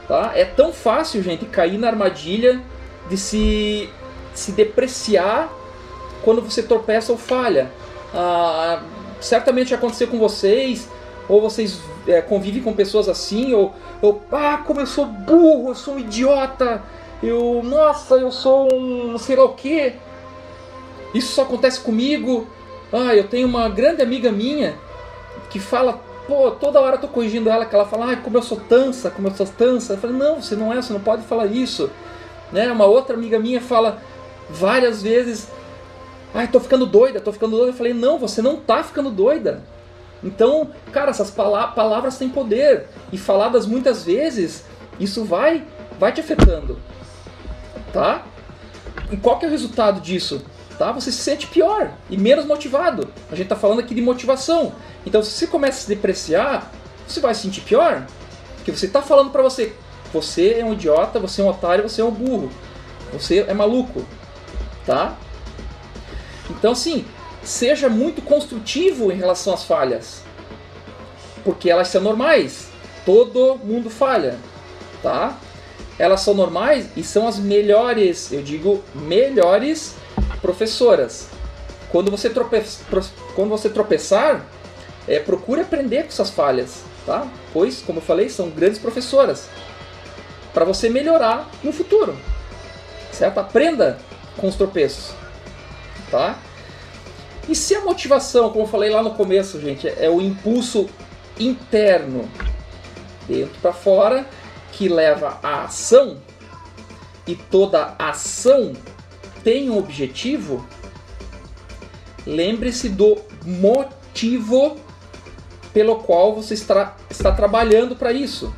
Tá? 0.07 0.31
É 0.35 0.45
tão 0.45 0.71
fácil, 0.71 1.23
gente, 1.23 1.45
cair 1.45 1.77
na 1.77 1.87
armadilha 1.87 2.61
de 3.09 3.17
se 3.17 3.89
se 4.33 4.51
depreciar 4.51 5.49
quando 6.21 6.41
você 6.41 6.61
tropeça 6.61 7.11
ou 7.11 7.17
falha. 7.17 7.71
Ah, 8.13 8.81
certamente 9.19 9.73
aconteceu 9.73 10.07
com 10.07 10.19
vocês, 10.19 10.89
ou 11.27 11.41
vocês 11.41 11.79
é, 12.07 12.21
convivem 12.21 12.61
com 12.61 12.73
pessoas 12.73 13.07
assim, 13.07 13.53
ou, 13.53 13.73
ou 14.01 14.21
ah, 14.31 14.61
como 14.65 14.81
eu 14.81 14.85
sou 14.85 15.05
burro, 15.05 15.69
eu 15.69 15.75
sou 15.75 15.95
um 15.95 15.99
idiota, 15.99 16.83
eu, 17.23 17.61
nossa, 17.63 18.15
eu 18.15 18.31
sou 18.31 18.67
um 18.73 19.17
sei 19.17 19.35
lá 19.35 19.45
o 19.45 19.53
que. 19.53 19.93
Isso 21.13 21.33
só 21.33 21.43
acontece 21.43 21.79
comigo. 21.79 22.45
Ah, 22.95 23.15
eu 23.15 23.27
tenho 23.27 23.47
uma 23.47 23.67
grande 23.69 24.01
amiga 24.01 24.31
minha 24.31 24.75
que 25.49 25.59
fala, 25.59 26.01
pô, 26.27 26.51
toda 26.51 26.79
hora 26.79 26.95
eu 26.95 27.01
tô 27.01 27.07
corrigindo 27.07 27.49
ela, 27.49 27.65
que 27.65 27.75
ela 27.75 27.85
fala, 27.85 28.11
ah, 28.11 28.17
como 28.17 28.37
eu 28.37 28.41
sou 28.41 28.59
tansa, 28.59 29.09
como 29.09 29.27
eu 29.27 29.35
sou 29.35 29.45
tansa. 29.45 29.93
Eu 29.93 29.97
falei, 29.97 30.15
não, 30.15 30.41
você 30.41 30.55
não 30.55 30.71
é, 30.71 30.81
você 30.81 30.93
não 30.93 30.99
pode 30.99 31.23
falar 31.23 31.47
isso. 31.47 31.89
Né? 32.51 32.71
Uma 32.71 32.85
outra 32.85 33.15
amiga 33.15 33.39
minha 33.39 33.61
fala 33.61 34.01
várias 34.49 35.01
vezes, 35.01 35.49
ai, 36.33 36.47
tô 36.47 36.59
ficando 36.59 36.85
doida, 36.85 37.19
tô 37.19 37.31
ficando 37.31 37.57
doida. 37.57 37.71
Eu 37.71 37.75
falei, 37.75 37.93
não, 37.93 38.17
você 38.17 38.41
não 38.41 38.57
tá 38.57 38.83
ficando 38.83 39.09
doida. 39.09 39.63
Então, 40.23 40.69
cara, 40.91 41.11
essas 41.11 41.29
palavras 41.29 42.17
têm 42.17 42.29
poder 42.29 42.87
e 43.11 43.17
faladas 43.17 43.65
muitas 43.65 44.03
vezes, 44.03 44.65
isso 44.99 45.23
vai 45.23 45.63
vai 45.99 46.11
te 46.11 46.19
afetando 46.19 46.77
tá? 47.95 48.25
E 49.09 49.15
qual 49.15 49.39
que 49.39 49.45
é 49.45 49.47
o 49.47 49.51
resultado 49.51 50.01
disso? 50.01 50.43
Tá? 50.77 50.91
Você 50.91 51.11
se 51.11 51.19
sente 51.19 51.47
pior 51.47 51.91
e 52.09 52.17
menos 52.17 52.45
motivado. 52.45 53.09
A 53.31 53.35
gente 53.35 53.45
está 53.45 53.55
falando 53.55 53.79
aqui 53.79 53.95
de 53.95 54.01
motivação. 54.01 54.73
Então, 55.05 55.23
se 55.23 55.31
você 55.31 55.47
começa 55.47 55.77
a 55.77 55.81
se 55.81 55.87
depreciar, 55.87 56.71
você 57.07 57.19
vai 57.19 57.33
se 57.33 57.41
sentir 57.41 57.61
pior. 57.61 58.05
Porque 58.57 58.71
você 58.71 58.85
está 58.85 59.01
falando 59.01 59.31
para 59.31 59.41
você, 59.41 59.73
você 60.11 60.57
é 60.59 60.65
um 60.65 60.73
idiota, 60.73 61.19
você 61.19 61.41
é 61.41 61.45
um 61.45 61.49
otário, 61.49 61.87
você 61.87 62.01
é 62.01 62.03
um 62.03 62.11
burro. 62.11 62.51
Você 63.13 63.45
é 63.47 63.53
maluco, 63.53 64.05
tá? 64.85 65.15
Então, 66.49 66.73
assim, 66.73 67.05
seja 67.43 67.87
muito 67.87 68.21
construtivo 68.21 69.11
em 69.11 69.15
relação 69.15 69.53
às 69.53 69.63
falhas. 69.63 70.23
Porque 71.43 71.69
elas 71.69 71.87
são 71.87 72.01
normais. 72.01 72.67
Todo 73.05 73.59
mundo 73.63 73.89
falha, 73.89 74.37
tá? 75.01 75.37
elas 75.97 76.21
são 76.21 76.33
normais 76.33 76.89
e 76.95 77.03
são 77.03 77.27
as 77.27 77.37
melhores, 77.37 78.31
eu 78.31 78.41
digo 78.41 78.83
melhores 78.93 79.95
professoras. 80.45 81.29
Quando 81.91 82.11
você, 82.11 82.29
trope... 82.29 82.61
Quando 83.33 83.49
você 83.49 83.67
tropeçar, 83.67 84.45
é, 85.07 85.19
procure 85.19 85.61
aprender 85.61 86.03
com 86.03 86.09
essas 86.09 86.29
falhas, 86.29 86.83
tá? 87.03 87.27
Pois, 87.51 87.81
como 87.81 87.97
eu 87.97 88.03
falei, 88.03 88.29
são 88.29 88.51
grandes 88.51 88.77
professoras 88.77 89.49
para 90.53 90.63
você 90.63 90.87
melhorar 90.87 91.49
no 91.63 91.73
futuro, 91.73 92.15
certo? 93.11 93.39
Aprenda 93.39 93.97
com 94.37 94.47
os 94.47 94.55
tropeços, 94.55 95.15
tá? 96.11 96.37
E 97.49 97.55
se 97.55 97.73
a 97.75 97.81
motivação, 97.81 98.49
como 98.51 98.65
eu 98.65 98.69
falei 98.69 98.91
lá 98.91 99.01
no 99.01 99.15
começo, 99.15 99.59
gente, 99.59 99.87
é 99.87 100.09
o 100.09 100.21
impulso 100.21 100.87
interno, 101.39 102.29
dentro 103.27 103.59
para 103.61 103.73
fora, 103.73 104.27
que 104.71 104.87
leva 104.87 105.39
à 105.41 105.63
ação 105.63 106.17
e 107.25 107.35
toda 107.35 107.95
ação 107.97 108.73
tem 109.45 109.69
um 109.69 109.77
objetivo, 109.77 110.67
lembre-se 112.25 112.89
do 112.89 113.17
motivo 113.45 114.75
pelo 115.71 115.99
qual 115.99 116.35
você 116.35 116.53
está, 116.53 116.97
está 117.09 117.31
trabalhando 117.31 117.95
para 117.95 118.11
isso. 118.11 118.53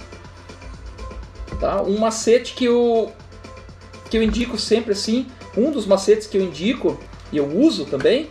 Tá? 1.60 1.84
Um 1.84 2.00
macete 2.00 2.56
que 2.56 2.66
eu, 2.66 3.12
que 4.10 4.18
eu 4.18 4.24
indico 4.24 4.58
sempre 4.58 4.94
assim, 4.94 5.28
um 5.56 5.70
dos 5.70 5.86
macetes 5.86 6.26
que 6.26 6.38
eu 6.38 6.42
indico 6.42 7.00
e 7.32 7.38
eu 7.38 7.46
uso 7.46 7.86
também 7.86 8.30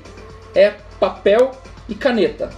é 0.54 0.70
papel 0.98 1.52
e 1.88 1.94
caneta. 1.94 2.50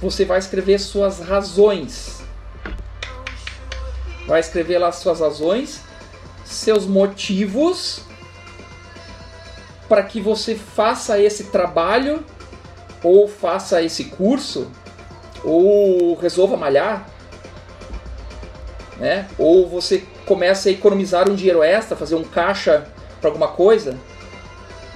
Você 0.00 0.24
vai 0.24 0.38
escrever 0.38 0.78
suas 0.78 1.20
razões 1.20 2.18
vai 4.28 4.40
escrever 4.40 4.76
lá 4.76 4.92
suas 4.92 5.20
razões, 5.20 5.80
seus 6.44 6.84
motivos 6.84 8.02
para 9.88 10.02
que 10.02 10.20
você 10.20 10.54
faça 10.54 11.18
esse 11.18 11.44
trabalho 11.44 12.24
ou 13.02 13.26
faça 13.26 13.82
esse 13.82 14.04
curso 14.04 14.70
ou 15.44 16.14
resolva 16.16 16.56
malhar, 16.56 17.08
né? 18.98 19.28
Ou 19.38 19.68
você 19.68 20.04
comece 20.26 20.68
a 20.68 20.72
economizar 20.72 21.30
um 21.30 21.34
dinheiro 21.34 21.62
extra, 21.62 21.96
fazer 21.96 22.16
um 22.16 22.24
caixa 22.24 22.86
para 23.20 23.30
alguma 23.30 23.48
coisa, 23.48 23.96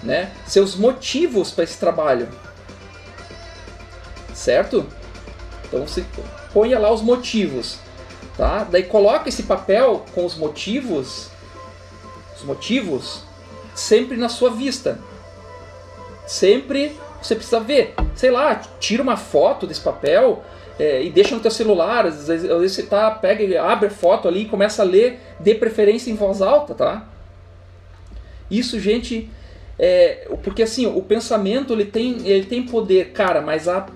né? 0.03 0.33
Seus 0.47 0.75
motivos 0.75 1.53
para 1.53 1.65
esse 1.65 1.79
trabalho, 1.79 2.29
certo? 4.35 4.87
Então 5.65 5.87
você 5.87 6.05
ponha 6.53 6.79
lá 6.79 6.93
os 6.93 7.01
motivos. 7.01 7.79
Tá? 8.37 8.65
Daí 8.65 8.85
coloca 8.85 9.29
esse 9.29 9.43
papel 9.43 10.07
com 10.15 10.25
os 10.25 10.37
motivos, 10.37 11.29
os 12.35 12.43
motivos, 12.43 13.25
sempre 13.75 14.17
na 14.17 14.29
sua 14.29 14.51
vista. 14.51 14.99
Sempre 16.27 16.97
você 17.21 17.35
precisa 17.35 17.61
ver. 17.61 17.95
Sei 18.15 18.31
lá, 18.31 18.57
tira 18.79 19.03
uma 19.03 19.17
foto 19.17 19.67
desse 19.67 19.81
papel 19.81 20.43
é, 20.79 21.03
e 21.03 21.11
deixa 21.11 21.35
no 21.35 21.41
teu 21.41 21.51
celular. 21.51 22.07
Às 22.07 22.29
vezes, 22.29 22.51
às 22.51 22.61
vezes 22.61 22.77
você 22.77 22.83
tá, 22.85 23.11
pega, 23.11 23.63
abre 23.63 23.89
a 23.89 23.91
foto 23.91 24.29
ali 24.29 24.43
e 24.43 24.49
começa 24.49 24.83
a 24.83 24.85
ler, 24.85 25.21
de 25.39 25.55
preferência 25.55 26.11
em 26.11 26.15
voz 26.15 26.43
alta, 26.43 26.75
tá? 26.75 27.09
Isso, 28.51 28.79
gente, 28.79 29.31
é, 29.79 30.29
porque 30.43 30.63
assim, 30.63 30.87
o 30.87 31.01
pensamento 31.01 31.73
ele 31.73 31.87
tem, 31.87 32.27
ele 32.27 32.47
tem 32.47 32.63
poder, 32.65 33.13
cara, 33.13 33.41
mas 33.41 33.69
a, 33.69 33.87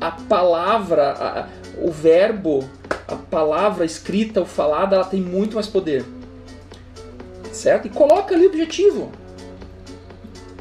a 0.00 0.10
palavra, 0.10 1.12
a, 1.12 1.48
o 1.78 1.90
verbo 1.90 2.68
a 3.10 3.16
palavra 3.16 3.84
escrita 3.84 4.40
ou 4.40 4.46
falada 4.46 4.96
ela 4.96 5.04
tem 5.04 5.20
muito 5.20 5.54
mais 5.54 5.66
poder. 5.66 6.04
Certo? 7.52 7.86
E 7.86 7.90
coloca 7.90 8.34
ali 8.34 8.46
o 8.46 8.48
objetivo. 8.48 9.10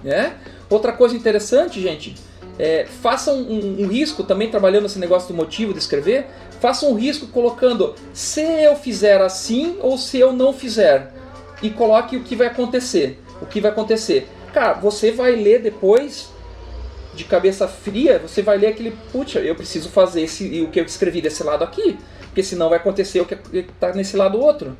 Né? 0.03 0.33
Outra 0.69 0.91
coisa 0.93 1.15
interessante, 1.15 1.81
gente, 1.81 2.15
é, 2.57 2.85
faça 3.01 3.31
um, 3.33 3.81
um, 3.81 3.87
risco, 3.87 4.23
também 4.23 4.49
trabalhando 4.49 4.85
esse 4.85 4.99
negócio 4.99 5.27
do 5.29 5.33
motivo 5.33 5.73
de 5.73 5.79
escrever, 5.79 6.27
faça 6.59 6.85
um 6.85 6.95
risco 6.95 7.27
colocando 7.27 7.95
se 8.13 8.41
eu 8.41 8.75
fizer 8.75 9.21
assim 9.21 9.77
ou 9.81 9.97
se 9.97 10.19
eu 10.19 10.33
não 10.33 10.53
fizer. 10.53 11.13
E 11.61 11.69
coloque 11.69 12.15
o 12.15 12.23
que 12.23 12.35
vai 12.35 12.47
acontecer. 12.47 13.19
O 13.41 13.45
que 13.45 13.59
vai 13.59 13.71
acontecer. 13.71 14.27
Cara, 14.53 14.73
você 14.73 15.11
vai 15.11 15.35
ler 15.35 15.61
depois 15.61 16.29
de 17.13 17.23
cabeça 17.23 17.67
fria, 17.67 18.19
você 18.19 18.41
vai 18.41 18.57
ler 18.57 18.67
aquele, 18.67 18.91
putz, 19.11 19.35
eu 19.35 19.55
preciso 19.55 19.89
fazer 19.89 20.21
esse, 20.21 20.61
o 20.61 20.69
que 20.69 20.79
eu 20.79 20.85
escrevi 20.85 21.21
desse 21.21 21.43
lado 21.43 21.63
aqui 21.63 21.97
porque 22.29 22.43
senão 22.43 22.69
vai 22.69 22.77
acontecer 22.77 23.19
o 23.19 23.25
que 23.25 23.35
está 23.57 23.91
nesse 23.93 24.15
lado 24.15 24.39
outro. 24.39 24.77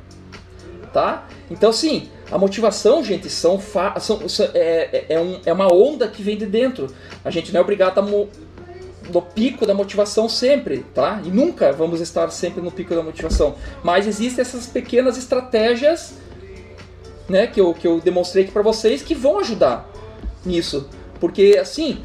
Tá? 0.92 1.28
Então, 1.50 1.72
sim, 1.72 2.08
a 2.30 2.38
motivação, 2.38 3.02
gente, 3.04 3.28
são, 3.28 3.60
são, 3.98 4.28
são 4.28 4.48
é, 4.54 5.04
é, 5.08 5.14
é, 5.14 5.20
um, 5.20 5.40
é, 5.44 5.52
uma 5.52 5.72
onda 5.72 6.06
que 6.06 6.22
vem 6.22 6.36
de 6.36 6.46
dentro. 6.46 6.86
A 7.24 7.30
gente 7.30 7.52
não 7.52 7.58
é 7.58 7.62
obrigado 7.62 7.98
a, 7.98 8.02
no 8.02 9.22
pico 9.22 9.66
da 9.66 9.74
motivação 9.74 10.28
sempre, 10.28 10.84
tá? 10.94 11.20
E 11.24 11.28
nunca 11.28 11.72
vamos 11.72 12.00
estar 12.00 12.30
sempre 12.30 12.62
no 12.62 12.70
pico 12.70 12.94
da 12.94 13.02
motivação. 13.02 13.56
Mas 13.82 14.06
existem 14.06 14.42
essas 14.42 14.66
pequenas 14.66 15.18
estratégias, 15.18 16.14
né, 17.28 17.46
que 17.46 17.60
eu, 17.60 17.74
que 17.74 17.86
eu 17.86 18.00
demonstrei 18.00 18.44
aqui 18.44 18.52
para 18.52 18.62
vocês, 18.62 19.02
que 19.02 19.14
vão 19.14 19.40
ajudar 19.40 19.88
nisso. 20.44 20.88
Porque, 21.18 21.58
assim, 21.60 22.04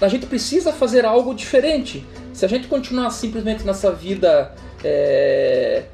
a 0.00 0.08
gente 0.08 0.26
precisa 0.26 0.72
fazer 0.72 1.04
algo 1.04 1.34
diferente. 1.34 2.06
Se 2.32 2.44
a 2.44 2.48
gente 2.48 2.68
continuar 2.68 3.10
simplesmente 3.10 3.64
nessa 3.64 3.92
vida 3.92 4.54
é, 4.84 5.84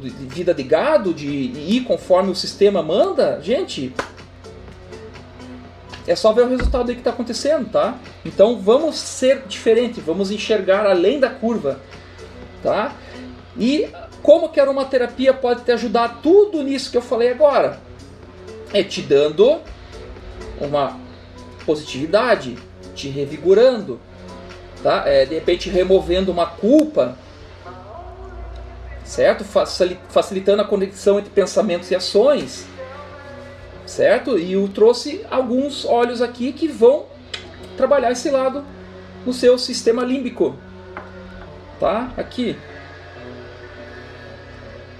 de 0.00 0.08
vida 0.08 0.54
de 0.54 0.62
gado, 0.62 1.12
de 1.12 1.26
ir 1.26 1.84
conforme 1.84 2.30
o 2.30 2.34
sistema 2.34 2.82
manda, 2.82 3.40
gente, 3.42 3.92
é 6.06 6.14
só 6.14 6.32
ver 6.32 6.42
o 6.42 6.48
resultado 6.48 6.88
aí 6.88 6.94
que 6.94 7.00
está 7.00 7.10
acontecendo, 7.10 7.70
tá? 7.70 7.98
Então 8.24 8.58
vamos 8.58 8.96
ser 8.96 9.44
diferente, 9.46 10.00
vamos 10.00 10.30
enxergar 10.30 10.86
além 10.86 11.18
da 11.18 11.30
curva, 11.30 11.80
tá? 12.62 12.94
E 13.58 13.88
como 14.22 14.48
que 14.48 14.58
a 14.58 14.64
aromaterapia 14.64 15.32
pode 15.32 15.62
te 15.62 15.72
ajudar 15.72 16.20
tudo 16.22 16.62
nisso 16.62 16.90
que 16.90 16.96
eu 16.96 17.02
falei 17.02 17.30
agora? 17.30 17.78
É 18.72 18.82
te 18.82 19.00
dando 19.00 19.60
uma 20.60 20.98
positividade, 21.64 22.56
te 22.94 23.08
revigorando, 23.08 24.00
tá? 24.82 25.04
É, 25.06 25.24
de 25.24 25.34
repente 25.34 25.70
removendo 25.70 26.30
uma 26.30 26.46
culpa, 26.46 27.16
certo? 29.04 29.44
Facilitando 29.44 30.62
a 30.62 30.64
conexão 30.64 31.18
entre 31.18 31.30
pensamentos 31.30 31.90
e 31.90 31.94
ações 31.94 32.66
certo? 33.86 34.38
E 34.38 34.52
eu 34.52 34.68
trouxe 34.68 35.24
alguns 35.30 35.84
óleos 35.84 36.22
aqui 36.22 36.52
que 36.52 36.68
vão 36.68 37.06
trabalhar 37.76 38.12
esse 38.12 38.30
lado 38.30 38.64
no 39.24 39.32
seu 39.32 39.58
sistema 39.58 40.02
límbico, 40.02 40.56
tá? 41.80 42.12
Aqui. 42.16 42.56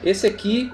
Esse 0.03 0.27
aqui 0.27 0.73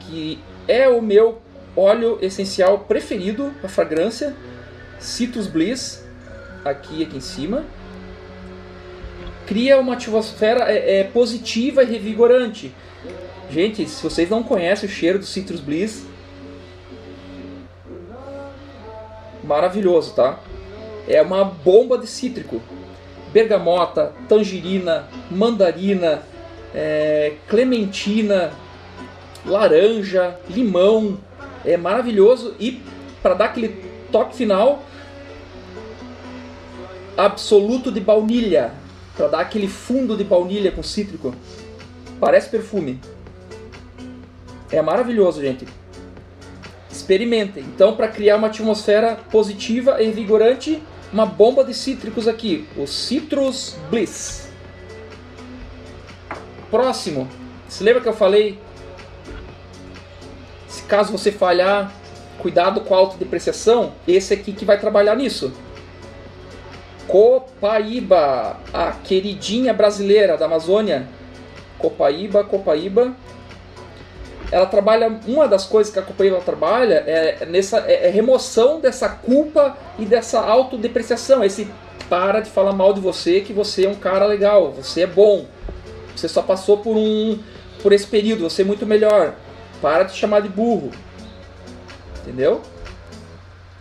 que 0.00 0.38
é 0.68 0.88
o 0.88 1.00
meu 1.00 1.40
óleo 1.76 2.18
essencial 2.22 2.80
preferido, 2.80 3.52
a 3.62 3.68
fragrância 3.68 4.34
Citrus 4.98 5.46
Bliss, 5.46 6.04
aqui 6.64 7.02
aqui 7.02 7.16
em 7.16 7.20
cima. 7.20 7.64
Cria 9.46 9.78
uma 9.78 9.94
atmosfera 9.94 10.70
é, 10.70 11.00
é, 11.00 11.04
positiva 11.04 11.82
e 11.82 11.86
revigorante. 11.86 12.74
Gente, 13.50 13.88
se 13.88 14.02
vocês 14.02 14.28
não 14.28 14.42
conhecem 14.42 14.88
o 14.88 14.92
cheiro 14.92 15.18
do 15.18 15.24
Citrus 15.24 15.60
Bliss, 15.60 16.04
maravilhoso, 19.44 20.14
tá? 20.14 20.40
É 21.08 21.22
uma 21.22 21.44
bomba 21.44 21.96
de 21.96 22.08
cítrico. 22.08 22.60
Bergamota, 23.32 24.12
tangerina, 24.28 25.06
mandarina, 25.30 26.22
é, 26.74 27.34
clementina, 27.48 28.52
laranja, 29.44 30.36
limão. 30.50 31.18
É 31.64 31.76
maravilhoso 31.76 32.54
e 32.58 32.82
para 33.22 33.34
dar 33.34 33.44
aquele 33.46 33.68
toque 34.10 34.36
final, 34.36 34.84
absoluto 37.16 37.90
de 37.90 38.00
baunilha, 38.00 38.72
para 39.16 39.28
dar 39.28 39.40
aquele 39.40 39.66
fundo 39.66 40.16
de 40.16 40.24
baunilha 40.24 40.70
com 40.70 40.82
cítrico. 40.82 41.34
Parece 42.20 42.48
perfume. 42.48 43.00
É 44.70 44.82
maravilhoso, 44.82 45.40
gente. 45.40 45.66
Experimentem. 46.90 47.64
Então, 47.64 47.96
para 47.96 48.08
criar 48.08 48.36
uma 48.36 48.48
atmosfera 48.48 49.16
positiva 49.30 50.02
e 50.02 50.06
revigorante, 50.06 50.82
uma 51.12 51.24
bomba 51.24 51.64
de 51.64 51.72
cítricos 51.72 52.26
aqui, 52.26 52.66
o 52.76 52.86
Citrus 52.86 53.76
Bliss. 53.90 54.48
Próximo. 56.70 57.28
Se 57.68 57.82
lembra 57.82 58.02
que 58.02 58.08
eu 58.08 58.14
falei? 58.14 58.58
Se 60.68 60.82
caso 60.82 61.12
você 61.12 61.30
falhar, 61.32 61.92
cuidado 62.38 62.80
com 62.82 62.94
a 62.94 62.98
autodepreciação, 62.98 63.94
esse 64.06 64.34
aqui 64.34 64.52
que 64.52 64.64
vai 64.64 64.78
trabalhar 64.78 65.16
nisso. 65.16 65.52
Copaíba, 67.08 68.58
a 68.72 68.92
queridinha 68.92 69.72
brasileira 69.72 70.36
da 70.36 70.46
Amazônia. 70.46 71.06
Copaíba, 71.78 72.42
Copaíba. 72.42 73.14
Ela 74.50 74.66
trabalha 74.66 75.20
uma 75.26 75.48
das 75.48 75.64
coisas 75.64 75.92
que 75.92 75.98
a 75.98 76.02
companhia 76.02 76.34
trabalha 76.40 77.02
é 77.06 77.46
nessa 77.46 77.78
é, 77.78 78.06
é 78.06 78.10
remoção 78.10 78.80
dessa 78.80 79.08
culpa 79.08 79.76
e 79.98 80.04
dessa 80.04 80.40
autodepreciação. 80.40 81.42
Esse 81.42 81.68
para 82.08 82.40
de 82.40 82.50
falar 82.50 82.72
mal 82.72 82.92
de 82.92 83.00
você 83.00 83.40
que 83.40 83.52
você 83.52 83.86
é 83.86 83.88
um 83.88 83.96
cara 83.96 84.26
legal 84.26 84.72
você 84.72 85.02
é 85.02 85.06
bom. 85.06 85.46
Você 86.14 86.28
só 86.28 86.42
passou 86.42 86.78
por 86.78 86.96
um 86.96 87.38
por 87.82 87.92
esse 87.92 88.06
período 88.06 88.48
você 88.48 88.62
é 88.62 88.64
muito 88.64 88.86
melhor. 88.86 89.34
Para 89.82 90.04
de 90.04 90.16
chamar 90.16 90.40
de 90.40 90.48
burro. 90.48 90.90
Entendeu? 92.22 92.62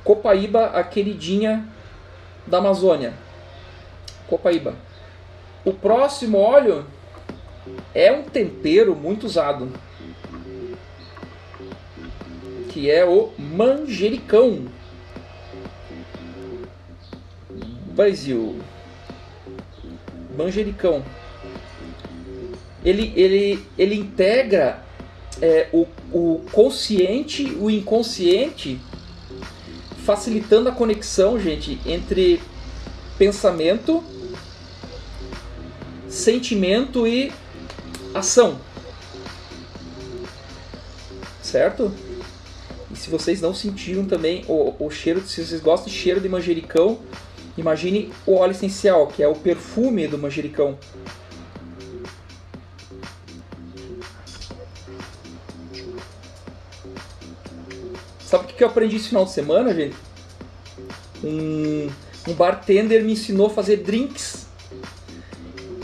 Copaíba 0.03 0.65
a 0.67 0.83
queridinha 0.83 1.67
da 2.47 2.58
Amazônia 2.60 3.13
Copaíba 4.27 4.75
o 5.63 5.73
próximo 5.73 6.38
óleo 6.38 6.86
é 7.93 8.12
um 8.12 8.23
tempero 8.23 8.95
muito 8.95 9.25
usado 9.25 9.71
que 12.75 12.91
é 12.91 13.05
o 13.05 13.31
manjericão. 13.39 14.65
Brasil. 17.93 18.60
Manjericão. 20.38 21.01
Ele, 22.84 23.13
ele, 23.15 23.65
ele 23.77 23.95
integra 23.95 24.84
é, 25.41 25.69
o, 25.71 25.88
o 26.12 26.41
consciente 26.51 27.45
o 27.62 27.71
inconsciente, 27.71 28.77
facilitando 30.06 30.70
a 30.70 30.72
conexão, 30.72 31.39
gente, 31.39 31.80
entre 31.84 32.39
pensamento, 33.18 34.04
sentimento 36.08 37.08
e 37.08 37.32
ação. 38.13 38.60
Certo? 41.41 41.91
E 42.91 42.96
se 42.96 43.10
vocês 43.10 43.41
não 43.41 43.54
sentiram 43.54 44.06
também 44.06 44.46
o, 44.48 44.76
o 44.80 44.91
cheiro, 44.91 45.22
se 45.22 45.44
vocês 45.44 45.60
gostam 45.60 45.89
de 45.89 45.98
cheiro 45.98 46.22
de 46.22 46.30
manjericão, 46.30 47.00
imagine 47.58 48.13
o 48.28 48.36
óleo 48.36 48.52
essencial, 48.52 49.08
que 49.08 49.24
é 49.24 49.28
o 49.28 49.34
perfume 49.34 50.08
do 50.08 50.20
manjericão. 50.20 50.78
Sabe 58.36 58.52
o 58.52 58.54
que 58.54 58.62
eu 58.62 58.67
aprendi 58.67 58.98
esse 58.98 59.08
final 59.08 59.24
de 59.24 59.32
semana, 59.32 59.74
gente? 59.74 59.95
Um, 61.24 61.89
um 62.28 62.34
bartender 62.34 63.02
me 63.02 63.13
ensinou 63.13 63.48
a 63.48 63.50
fazer 63.50 63.78
drinks 63.78 64.48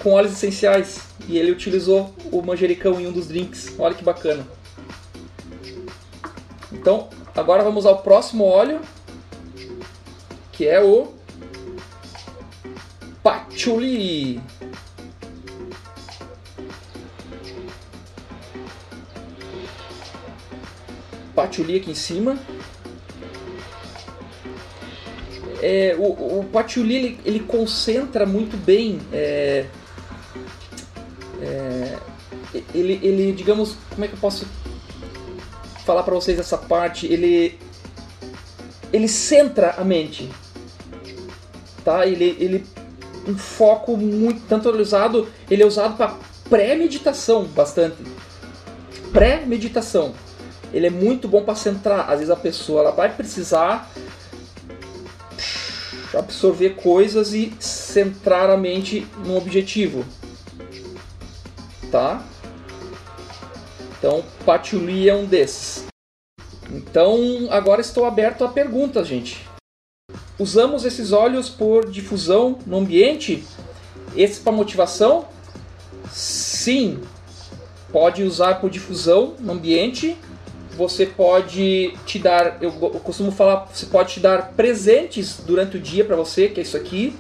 com 0.04 0.12
óleos 0.12 0.34
essenciais. 0.34 1.00
E 1.30 1.38
ele 1.38 1.50
utilizou 1.50 2.14
o 2.30 2.42
manjericão 2.42 3.00
em 3.00 3.08
um 3.08 3.12
dos 3.14 3.30
drinks. 3.30 3.74
Olha 3.80 3.96
que 3.96 4.04
bacana. 4.04 4.46
Então, 6.74 7.08
agora 7.34 7.64
vamos 7.64 7.86
ao 7.86 8.00
próximo 8.00 8.44
óleo, 8.44 8.82
que 10.52 10.68
é 10.68 10.84
o 10.84 11.14
patchouli. 13.24 14.42
Patchouli 21.42 21.78
aqui 21.78 21.92
em 21.92 21.96
cima. 21.96 22.38
É, 25.62 25.96
o, 25.98 26.40
o 26.40 26.50
patchouli 26.52 26.96
ele, 26.96 27.20
ele, 27.24 27.40
concentra 27.40 28.26
muito 28.26 28.58
bem 28.58 29.00
é, 29.14 29.68
é, 31.40 31.98
ele, 32.74 33.00
ele 33.04 33.32
digamos 33.32 33.76
como 33.92 34.04
é 34.04 34.08
que 34.08 34.16
eu 34.16 34.20
posso 34.20 34.48
falar 35.86 36.02
para 36.02 36.16
vocês 36.16 36.40
essa 36.40 36.58
parte, 36.58 37.06
ele 37.06 37.60
ele 38.92 39.08
centra 39.08 39.76
a 39.78 39.84
mente. 39.84 40.30
Tá? 41.84 42.08
Ele 42.08 42.36
ele 42.40 42.66
um 43.28 43.38
foco 43.38 43.96
muito 43.96 44.42
tanto 44.48 44.70
usado, 44.70 45.28
ele 45.50 45.62
é 45.62 45.66
usado 45.66 45.96
para 45.96 46.18
pré-meditação 46.50 47.46
bastante. 47.46 47.98
Pré-meditação. 49.12 50.14
Ele 50.74 50.88
é 50.88 50.90
muito 50.90 51.28
bom 51.28 51.44
para 51.44 51.56
centrar. 51.56 52.10
Às 52.10 52.20
vezes 52.20 52.30
a 52.30 52.36
pessoa 52.36 52.82
ela 52.82 52.92
vai 52.92 53.14
precisar 53.14 53.92
absorver 56.18 56.72
coisas 56.72 57.34
e 57.34 57.54
centrar 57.60 58.50
a 58.50 58.58
mente 58.58 59.08
num 59.26 59.38
objetivo. 59.38 60.06
Tá? 61.92 62.24
Então, 63.98 64.24
patchouli 64.46 65.10
é 65.10 65.16
um 65.16 65.26
desses. 65.26 65.86
Então, 66.70 67.48
agora 67.50 67.82
estou 67.82 68.06
aberto 68.06 68.44
a 68.44 68.48
perguntas, 68.48 69.08
gente. 69.08 69.46
Usamos 70.40 70.86
esses 70.86 71.12
óleos 71.12 71.50
por 71.50 71.90
difusão 71.90 72.58
no 72.66 72.80
ambiente? 72.80 73.46
esse 74.16 74.40
para 74.42 74.52
motivação, 74.52 75.26
sim, 76.12 77.02
pode 77.92 78.24
usar 78.24 78.56
por 78.60 78.70
difusão 78.70 79.36
no 79.40 79.54
ambiente. 79.54 80.18
Você 80.82 81.06
pode 81.06 81.94
te 82.08 82.18
dar, 82.18 82.58
eu, 82.60 82.72
eu 82.82 83.00
costumo 83.02 83.32
falar, 83.32 83.68
você 83.72 83.86
pode 83.86 84.14
te 84.16 84.20
dar 84.20 84.54
presentes 84.54 85.38
durante 85.46 85.78
o 85.78 85.80
dia 85.80 86.04
para 86.04 86.16
você, 86.16 86.48
que 86.48 86.60
é 86.60 86.64
isso 86.64 86.76
aqui. 86.76 87.16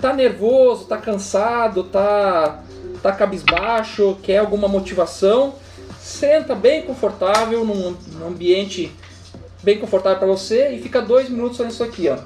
Tá 0.00 0.14
nervoso, 0.14 0.86
tá 0.86 0.96
cansado, 0.96 1.84
tá, 1.84 2.64
tá 3.02 3.12
cabisbaixo, 3.12 4.16
quer 4.22 4.38
alguma 4.38 4.66
motivação, 4.66 5.56
senta 6.00 6.54
bem 6.54 6.84
confortável 6.84 7.66
num, 7.66 7.94
num 8.14 8.28
ambiente 8.28 8.90
bem 9.62 9.78
confortável 9.78 10.18
para 10.18 10.28
você 10.28 10.70
e 10.70 10.80
fica 10.80 11.02
dois 11.02 11.28
minutos 11.28 11.58
fazendo 11.58 11.72
isso 11.72 11.84
aqui, 11.84 12.08
ó. 12.08 12.16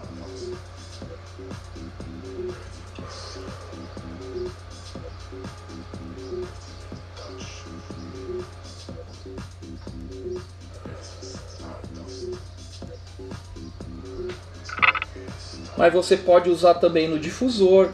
Mas 15.81 15.95
você 15.95 16.15
pode 16.15 16.51
usar 16.51 16.75
também 16.75 17.09
no 17.09 17.19
difusor, 17.19 17.89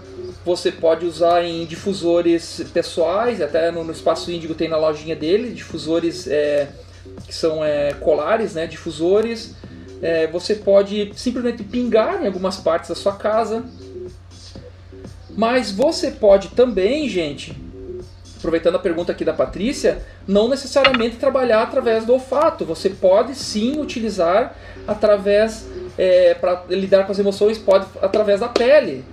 você 0.45 0.73
pode 0.73 1.07
usar 1.07 1.45
em 1.45 1.65
difusores 1.65 2.61
pessoais, 2.75 3.41
até 3.41 3.71
no, 3.71 3.85
no 3.85 3.93
Espaço 3.93 4.29
Índigo 4.33 4.57
tem 4.57 4.67
na 4.69 4.77
lojinha 4.77 5.15
dele, 5.15 5.53
difusores 5.53 6.27
é, 6.27 6.69
que 7.25 7.33
são 7.33 7.65
é, 7.65 7.93
colares, 7.93 8.55
né, 8.55 8.67
difusores. 8.67 9.55
É, 10.03 10.27
você 10.27 10.57
pode 10.57 11.13
simplesmente 11.15 11.63
pingar 11.63 12.25
em 12.25 12.27
algumas 12.27 12.57
partes 12.57 12.89
da 12.89 12.97
sua 12.97 13.13
casa. 13.13 13.65
Mas 15.37 15.71
você 15.71 16.11
pode 16.11 16.49
também, 16.49 17.09
gente, 17.09 17.57
aproveitando 18.37 18.75
a 18.75 18.81
pergunta 18.81 19.13
aqui 19.13 19.25
da 19.25 19.33
Patrícia, 19.33 20.05
não 20.27 20.49
necessariamente 20.49 21.19
trabalhar 21.19 21.63
através 21.63 22.05
do 22.05 22.15
olfato. 22.15 22.65
Você 22.65 22.91
pode 22.91 23.37
sim 23.37 23.81
utilizar 23.81 24.57
através 24.89 25.69
é, 25.99 26.35
para 26.35 26.65
lidar 26.69 27.05
com 27.07 27.13
as 27.13 27.19
emoções 27.19 27.59
pode 27.59 27.87
através 28.01 28.41
da 28.41 28.49
pele. 28.49 29.05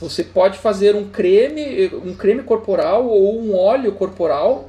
Você 0.00 0.24
pode 0.24 0.58
fazer 0.58 0.94
um 0.94 1.08
creme, 1.08 1.90
um 2.04 2.14
creme 2.14 2.42
corporal 2.42 3.06
ou 3.06 3.38
um 3.38 3.54
óleo 3.54 3.92
corporal 3.92 4.68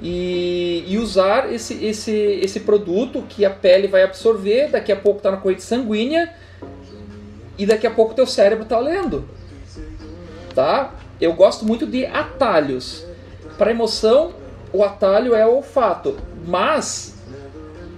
e, 0.00 0.84
e 0.86 0.96
usar 0.98 1.52
esse, 1.52 1.84
esse, 1.84 2.10
esse 2.10 2.60
produto 2.60 3.22
que 3.28 3.44
a 3.44 3.50
pele 3.50 3.86
vai 3.88 4.02
absorver, 4.02 4.68
daqui 4.68 4.90
a 4.90 4.96
pouco 4.96 5.18
está 5.18 5.30
na 5.30 5.36
corrente 5.36 5.62
sanguínea 5.62 6.34
e 7.58 7.66
daqui 7.66 7.86
a 7.86 7.90
pouco 7.90 8.14
teu 8.14 8.26
cérebro 8.26 8.64
está 8.64 8.78
lendo. 8.78 9.28
Tá? 10.54 10.94
Eu 11.20 11.34
gosto 11.34 11.64
muito 11.64 11.86
de 11.86 12.06
atalhos. 12.06 13.04
Para 13.58 13.70
emoção, 13.70 14.32
o 14.72 14.82
atalho 14.82 15.34
é 15.34 15.46
o 15.46 15.56
olfato, 15.56 16.16
mas 16.46 17.14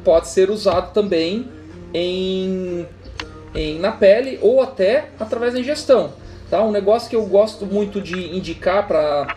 pode 0.04 0.28
ser 0.28 0.50
usado 0.50 0.92
também 0.92 1.48
em, 1.94 2.86
em, 3.54 3.78
na 3.78 3.92
pele 3.92 4.38
ou 4.42 4.60
até 4.60 5.06
através 5.18 5.54
da 5.54 5.60
ingestão. 5.60 6.12
Tá? 6.50 6.62
Um 6.62 6.72
negócio 6.72 7.08
que 7.08 7.16
eu 7.16 7.24
gosto 7.24 7.64
muito 7.64 8.00
de 8.00 8.36
indicar 8.36 8.86
para 8.86 9.32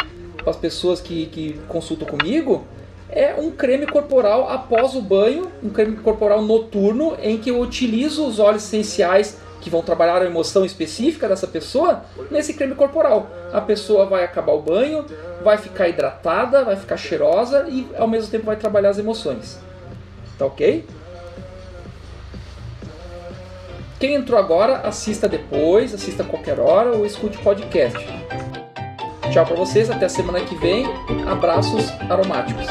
as 0.46 0.56
pessoas 0.58 1.00
que, 1.00 1.28
que 1.28 1.60
consultam 1.68 2.08
comigo 2.08 2.66
é 3.10 3.36
um 3.36 3.52
creme 3.52 3.86
corporal 3.86 4.50
após 4.50 4.96
o 4.96 5.02
banho, 5.02 5.50
um 5.64 5.70
creme 5.70 5.96
corporal 5.98 6.42
noturno 6.42 7.16
em 7.22 7.38
que 7.38 7.52
eu 7.52 7.62
utilizo 7.62 8.26
os 8.26 8.40
óleos 8.40 8.66
essenciais 8.66 9.38
que 9.62 9.70
vão 9.70 9.82
trabalhar 9.82 10.22
a 10.22 10.26
emoção 10.26 10.66
específica 10.66 11.28
dessa 11.28 11.48
pessoa 11.48 12.04
nesse 12.30 12.54
creme 12.54 12.76
corporal. 12.76 13.30
A 13.52 13.62
pessoa 13.62 14.06
vai 14.06 14.24
acabar 14.24 14.54
o 14.54 14.62
banho, 14.62 15.06
vai 15.44 15.58
ficar 15.58 15.88
hidratada, 15.88 16.64
vai 16.64 16.76
ficar 16.76 16.98
cheirosa 16.98 17.66
e 17.70 17.88
ao 17.98 18.08
mesmo 18.08 18.30
tempo 18.30 18.46
vai 18.46 18.56
trabalhar 18.56 18.90
as 18.90 19.00
emoções. 19.00 19.58
Tá 20.38 20.46
ok? 20.46 20.86
Quem 24.00 24.14
entrou 24.14 24.40
agora, 24.40 24.82
assista 24.82 25.28
depois, 25.28 25.92
assista 25.92 26.22
a 26.22 26.26
qualquer 26.26 26.60
hora 26.60 26.92
ou 26.92 27.06
escute 27.06 27.38
o 27.38 27.42
podcast. 27.42 27.98
Tchau 29.32 29.46
para 29.46 29.56
vocês, 29.56 29.90
até 29.90 30.06
a 30.06 30.10
semana 30.10 30.40
que 30.42 30.56
vem. 30.56 30.86
Abraços 31.28 31.90
aromáticos. 32.08 32.68